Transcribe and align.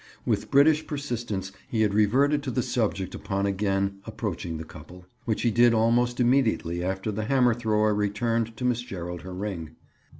With 0.25 0.49
British 0.49 0.87
persistence 0.87 1.51
he 1.67 1.81
had 1.83 1.93
reverted 1.93 2.41
to 2.41 2.49
the 2.49 2.63
subject 2.63 3.13
upon 3.13 3.45
again 3.45 3.99
approaching 4.05 4.57
the 4.57 4.63
couple, 4.63 5.05
which 5.25 5.43
he 5.43 5.51
did 5.51 5.75
almost 5.75 6.19
immediately 6.19 6.83
after 6.83 7.11
the 7.11 7.25
hammer 7.25 7.53
thrower 7.53 7.93
returned 7.93 8.57
to 8.57 8.65
Miss 8.65 8.81
Gerald 8.81 9.21
her 9.21 9.35
ring. 9.35 9.75